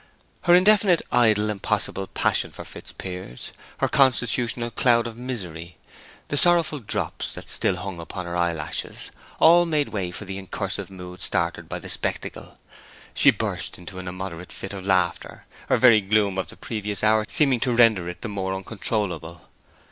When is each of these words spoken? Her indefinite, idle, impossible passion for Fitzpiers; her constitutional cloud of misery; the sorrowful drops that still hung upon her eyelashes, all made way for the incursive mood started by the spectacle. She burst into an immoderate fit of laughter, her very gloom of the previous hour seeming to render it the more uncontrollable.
Her 0.45 0.55
indefinite, 0.55 1.03
idle, 1.11 1.51
impossible 1.51 2.07
passion 2.07 2.49
for 2.49 2.65
Fitzpiers; 2.65 3.51
her 3.77 3.87
constitutional 3.87 4.71
cloud 4.71 5.05
of 5.05 5.15
misery; 5.15 5.77
the 6.29 6.37
sorrowful 6.37 6.79
drops 6.79 7.35
that 7.35 7.47
still 7.47 7.75
hung 7.75 7.99
upon 7.99 8.25
her 8.25 8.35
eyelashes, 8.35 9.11
all 9.37 9.67
made 9.67 9.89
way 9.89 10.09
for 10.09 10.25
the 10.25 10.39
incursive 10.39 10.89
mood 10.89 11.21
started 11.21 11.69
by 11.69 11.77
the 11.77 11.87
spectacle. 11.87 12.57
She 13.13 13.29
burst 13.29 13.77
into 13.77 13.99
an 13.99 14.07
immoderate 14.07 14.51
fit 14.51 14.73
of 14.73 14.87
laughter, 14.87 15.45
her 15.69 15.77
very 15.77 16.01
gloom 16.01 16.39
of 16.39 16.47
the 16.47 16.57
previous 16.57 17.03
hour 17.03 17.23
seeming 17.29 17.59
to 17.59 17.71
render 17.71 18.09
it 18.09 18.21
the 18.23 18.27
more 18.27 18.55
uncontrollable. 18.55 19.49